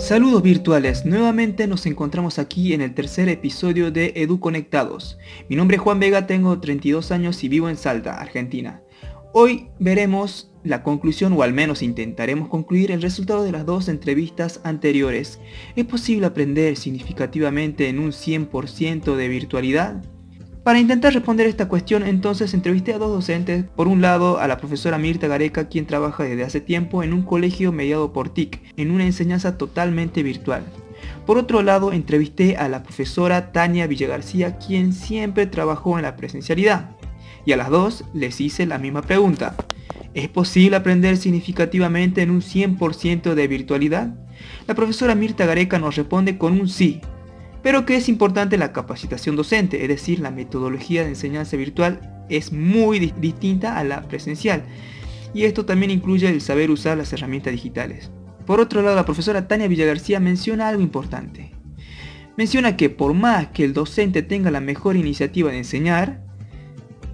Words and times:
Saludos 0.00 0.42
virtuales, 0.42 1.04
nuevamente 1.04 1.66
nos 1.66 1.84
encontramos 1.84 2.38
aquí 2.38 2.72
en 2.72 2.80
el 2.80 2.94
tercer 2.94 3.28
episodio 3.28 3.90
de 3.90 4.14
Edu 4.16 4.40
Conectados. 4.40 5.18
Mi 5.48 5.56
nombre 5.56 5.76
es 5.76 5.82
Juan 5.82 6.00
Vega, 6.00 6.26
tengo 6.26 6.58
32 6.58 7.12
años 7.12 7.44
y 7.44 7.48
vivo 7.48 7.68
en 7.68 7.76
Salta, 7.76 8.18
Argentina. 8.18 8.82
Hoy 9.34 9.68
veremos 9.78 10.50
la 10.64 10.82
conclusión 10.82 11.34
o 11.34 11.42
al 11.42 11.52
menos 11.52 11.82
intentaremos 11.82 12.48
concluir 12.48 12.90
el 12.90 13.02
resultado 13.02 13.44
de 13.44 13.52
las 13.52 13.66
dos 13.66 13.88
entrevistas 13.88 14.60
anteriores. 14.64 15.38
¿Es 15.76 15.84
posible 15.84 16.26
aprender 16.26 16.76
significativamente 16.76 17.88
en 17.88 17.98
un 17.98 18.10
100% 18.10 19.14
de 19.14 19.28
virtualidad? 19.28 20.02
Para 20.70 20.78
intentar 20.78 21.12
responder 21.12 21.48
esta 21.48 21.66
cuestión, 21.66 22.06
entonces 22.06 22.54
entrevisté 22.54 22.94
a 22.94 22.98
dos 22.98 23.10
docentes. 23.10 23.64
Por 23.74 23.88
un 23.88 24.00
lado, 24.00 24.38
a 24.38 24.46
la 24.46 24.56
profesora 24.56 24.98
Mirta 24.98 25.26
Gareca, 25.26 25.68
quien 25.68 25.84
trabaja 25.84 26.22
desde 26.22 26.44
hace 26.44 26.60
tiempo 26.60 27.02
en 27.02 27.12
un 27.12 27.22
colegio 27.22 27.72
mediado 27.72 28.12
por 28.12 28.32
TIC, 28.32 28.62
en 28.76 28.92
una 28.92 29.04
enseñanza 29.04 29.58
totalmente 29.58 30.22
virtual. 30.22 30.62
Por 31.26 31.38
otro 31.38 31.62
lado, 31.62 31.92
entrevisté 31.92 32.56
a 32.56 32.68
la 32.68 32.84
profesora 32.84 33.50
Tania 33.50 33.88
Villagarcía, 33.88 34.58
quien 34.58 34.92
siempre 34.92 35.46
trabajó 35.46 35.98
en 35.98 36.04
la 36.04 36.14
presencialidad. 36.14 36.92
Y 37.44 37.50
a 37.50 37.56
las 37.56 37.68
dos 37.68 38.04
les 38.14 38.40
hice 38.40 38.64
la 38.64 38.78
misma 38.78 39.02
pregunta. 39.02 39.56
¿Es 40.14 40.28
posible 40.28 40.76
aprender 40.76 41.16
significativamente 41.16 42.22
en 42.22 42.30
un 42.30 42.42
100% 42.42 43.34
de 43.34 43.48
virtualidad? 43.48 44.14
La 44.68 44.76
profesora 44.76 45.16
Mirta 45.16 45.46
Gareca 45.46 45.80
nos 45.80 45.96
responde 45.96 46.38
con 46.38 46.60
un 46.60 46.68
sí, 46.68 47.00
pero 47.62 47.84
que 47.84 47.96
es 47.96 48.08
importante 48.08 48.56
la 48.58 48.72
capacitación 48.72 49.36
docente, 49.36 49.82
es 49.82 49.88
decir, 49.88 50.20
la 50.20 50.30
metodología 50.30 51.02
de 51.02 51.10
enseñanza 51.10 51.56
virtual 51.56 52.24
es 52.28 52.52
muy 52.52 52.98
distinta 52.98 53.78
a 53.78 53.84
la 53.84 54.02
presencial. 54.02 54.62
Y 55.34 55.44
esto 55.44 55.64
también 55.64 55.90
incluye 55.90 56.28
el 56.28 56.40
saber 56.40 56.70
usar 56.70 56.96
las 56.96 57.12
herramientas 57.12 57.52
digitales. 57.52 58.10
Por 58.46 58.60
otro 58.60 58.82
lado, 58.82 58.96
la 58.96 59.04
profesora 59.04 59.46
Tania 59.46 59.68
Villagarcía 59.68 60.20
menciona 60.20 60.68
algo 60.68 60.82
importante. 60.82 61.52
Menciona 62.36 62.76
que 62.76 62.90
por 62.90 63.14
más 63.14 63.48
que 63.48 63.64
el 63.64 63.74
docente 63.74 64.22
tenga 64.22 64.50
la 64.50 64.60
mejor 64.60 64.96
iniciativa 64.96 65.50
de 65.50 65.58
enseñar, 65.58 66.22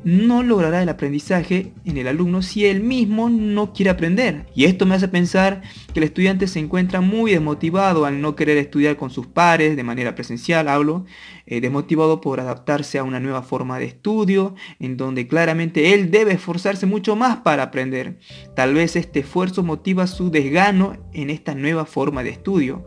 no 0.06 0.44
logrará 0.44 0.84
el 0.84 0.88
aprendizaje 0.88 1.72
en 1.84 1.96
el 1.96 2.06
alumno 2.06 2.40
si 2.40 2.64
él 2.64 2.80
mismo 2.80 3.28
no 3.28 3.72
quiere 3.72 3.90
aprender. 3.90 4.46
Y 4.54 4.66
esto 4.66 4.86
me 4.86 4.94
hace 4.94 5.08
pensar 5.08 5.62
que 5.92 5.98
el 5.98 6.04
estudiante 6.04 6.46
se 6.46 6.60
encuentra 6.60 7.00
muy 7.00 7.32
desmotivado 7.32 8.04
al 8.04 8.20
no 8.20 8.36
querer 8.36 8.56
estudiar 8.56 8.96
con 8.96 9.10
sus 9.10 9.27
pares 9.27 9.74
de 9.74 9.82
manera 9.82 10.14
presencial, 10.14 10.68
hablo, 10.68 11.06
eh, 11.46 11.60
desmotivado 11.60 12.20
por 12.20 12.38
adaptarse 12.38 12.98
a 13.00 13.02
una 13.02 13.18
nueva 13.18 13.42
forma 13.42 13.80
de 13.80 13.86
estudio, 13.86 14.54
en 14.78 14.96
donde 14.96 15.27
claramente 15.27 15.92
él 15.92 16.12
debe 16.12 16.34
esforzarse 16.34 16.86
mucho 16.86 17.16
más 17.16 17.38
para 17.38 17.64
aprender. 17.64 18.20
Tal 18.54 18.74
vez 18.74 18.94
este 18.94 19.18
esfuerzo 19.18 19.64
motiva 19.64 20.06
su 20.06 20.30
desgano 20.30 20.96
en 21.14 21.30
esta 21.30 21.56
nueva 21.56 21.84
forma 21.84 22.22
de 22.22 22.30
estudio. 22.30 22.84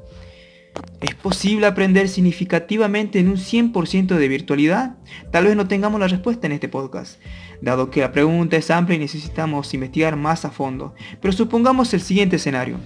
¿Es 1.02 1.16
posible 1.16 1.66
aprender 1.66 2.10
significativamente 2.10 3.20
en 3.20 3.30
un 3.30 3.38
100% 3.38 4.18
de 4.18 4.28
virtualidad? 4.28 4.98
Tal 5.32 5.46
vez 5.46 5.56
no 5.56 5.68
tengamos 5.68 6.00
la 6.00 6.08
respuesta 6.10 6.48
en 6.48 6.54
este 6.54 6.68
podcast, 6.68 7.22
dado 7.62 7.90
que 7.90 8.02
la 8.02 8.12
pregunta 8.12 8.58
es 8.58 8.70
amplia 8.70 8.98
y 8.98 9.00
necesitamos 9.00 9.74
investigar 9.74 10.18
más 10.18 10.44
a 10.44 10.52
fondo. 10.52 10.94
Pero 11.22 11.32
supongamos 11.32 11.94
el 11.94 12.02
siguiente 12.02 12.36
escenario. 12.36 12.78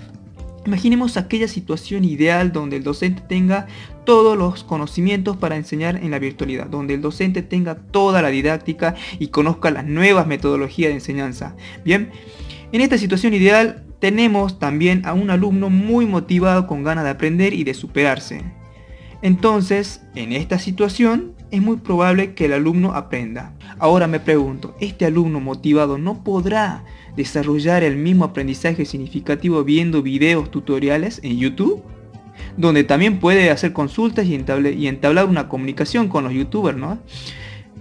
Imaginemos 0.65 1.17
aquella 1.17 1.47
situación 1.47 2.05
ideal 2.05 2.53
donde 2.53 2.77
el 2.77 2.83
docente 2.83 3.21
tenga 3.27 3.67
todos 4.05 4.37
los 4.37 4.63
conocimientos 4.63 5.35
para 5.35 5.57
enseñar 5.57 5.97
en 5.97 6.11
la 6.11 6.19
virtualidad, 6.19 6.67
donde 6.67 6.93
el 6.93 7.01
docente 7.01 7.41
tenga 7.41 7.75
toda 7.75 8.21
la 8.21 8.29
didáctica 8.29 8.95
y 9.19 9.27
conozca 9.27 9.71
las 9.71 9.85
nuevas 9.85 10.25
metodologías 10.25 10.89
de 10.89 10.95
enseñanza. 10.95 11.55
Bien, 11.83 12.11
en 12.71 12.81
esta 12.81 12.97
situación 12.97 13.33
ideal 13.33 13.82
tenemos 14.03 14.59
también 14.59 15.05
a 15.05 15.13
un 15.13 15.29
alumno 15.29 15.69
muy 15.69 16.05
motivado 16.05 16.67
con 16.67 16.83
ganas 16.83 17.05
de 17.05 17.11
aprender 17.11 17.53
y 17.53 17.63
de 17.63 17.73
superarse. 17.73 18.41
Entonces, 19.21 20.01
en 20.13 20.33
esta 20.33 20.59
situación 20.59 21.31
es 21.51 21.61
muy 21.61 21.77
probable 21.77 22.33
que 22.33 22.43
el 22.43 22.51
alumno 22.51 22.95
aprenda. 22.95 23.53
Ahora 23.79 24.07
me 24.07 24.19
pregunto, 24.19 24.75
¿este 24.81 25.05
alumno 25.05 25.39
motivado 25.39 25.97
no 25.97 26.21
podrá 26.21 26.83
desarrollar 27.15 27.81
el 27.81 27.95
mismo 27.95 28.25
aprendizaje 28.25 28.83
significativo 28.83 29.63
viendo 29.63 30.01
videos 30.01 30.51
tutoriales 30.51 31.21
en 31.23 31.37
YouTube? 31.37 31.81
Donde 32.57 32.83
también 32.83 33.21
puede 33.21 33.51
hacer 33.51 33.71
consultas 33.71 34.25
y, 34.25 34.33
entablar 34.35 35.29
una 35.29 35.47
comunicación 35.47 36.09
con 36.09 36.25
los 36.25 36.33
youtubers, 36.33 36.77
¿no? 36.77 36.99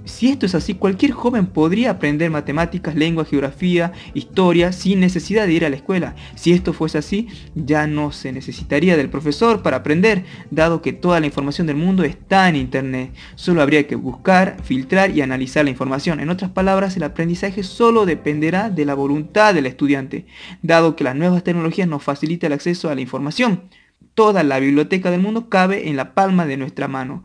Si 0.05 0.29
esto 0.29 0.47
es 0.47 0.55
así, 0.57 0.75
cualquier 0.75 1.13
joven 1.13 1.47
podría 1.47 1.93
aprender 1.93 2.29
matemáticas, 2.31 2.97
lengua, 2.97 3.25
geografía, 3.25 3.93
historia 4.15 4.73
sin 4.73 4.99
necesidad 4.99 5.47
de 5.47 5.53
ir 5.53 5.65
a 5.65 5.71
la 5.71 5.77
escuela. 5.77 6.17
Si 6.35 6.53
esto 6.53 6.73
fuese 6.73 6.99
así, 6.99 7.29
ya 7.55 7.87
no 7.87 8.11
se 8.11 8.33
necesitaría 8.33 8.97
del 8.97 9.11
profesor 9.11 9.63
para 9.63 9.79
aprender, 9.79 10.25
dado 10.51 10.83
que 10.83 10.93
toda 10.93 11.21
la 11.21 11.27
información 11.27 11.69
del 11.69 11.77
mundo 11.77 12.03
está 12.03 12.49
en 12.49 12.57
Internet. 12.57 13.13
Solo 13.37 13.63
habría 13.63 13.87
que 13.87 13.95
buscar, 13.95 14.57
filtrar 14.65 15.11
y 15.13 15.23
analizar 15.23 15.65
la 15.65 15.71
información. 15.71 16.19
En 16.19 16.31
otras 16.31 16.51
palabras, 16.51 16.97
el 16.97 17.05
aprendizaje 17.05 17.63
solo 17.63 18.05
dependerá 18.05 18.71
de 18.71 18.85
la 18.85 18.95
voluntad 18.95 19.55
del 19.55 19.67
estudiante, 19.67 20.27
dado 20.63 20.97
que 20.97 21.05
las 21.05 21.15
nuevas 21.15 21.45
tecnologías 21.45 21.87
nos 21.87 22.03
facilitan 22.03 22.49
el 22.49 22.55
acceso 22.55 22.91
a 22.91 22.95
la 22.97 23.01
información. 23.01 23.69
Toda 24.15 24.43
la 24.43 24.59
biblioteca 24.59 25.11
del 25.11 25.21
mundo 25.21 25.49
cabe 25.49 25.89
en 25.89 25.97
la 25.97 26.13
palma 26.13 26.45
de 26.45 26.57
nuestra 26.57 26.89
mano. 26.89 27.25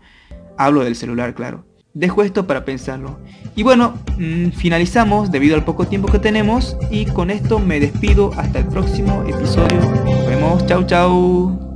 Hablo 0.57 0.83
del 0.83 0.95
celular, 0.95 1.33
claro. 1.33 1.66
Dejo 1.97 2.22
esto 2.22 2.46
para 2.46 2.63
pensarlo. 2.63 3.18
Y 3.56 3.63
bueno, 3.63 3.96
mm, 4.19 4.50
finalizamos 4.50 5.31
debido 5.31 5.56
al 5.56 5.66
poco 5.66 5.88
tiempo 5.88 6.08
que 6.08 6.19
tenemos 6.19 6.78
y 6.91 7.06
con 7.06 7.31
esto 7.31 7.58
me 7.58 7.80
despido 7.80 8.31
hasta 8.38 8.59
el 8.59 8.66
próximo 8.66 9.24
episodio. 9.24 9.80
Nos 10.06 10.28
vemos, 10.28 10.66
chau 10.68 10.85
chau. 10.85 11.66